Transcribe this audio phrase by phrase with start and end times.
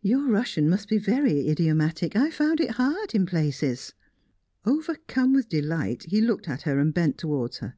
[0.00, 2.14] "Your Russian must be very idiomatic.
[2.14, 3.94] I found it hard in places."
[4.64, 7.74] Overcome with delight, he looked at her and bent towards her.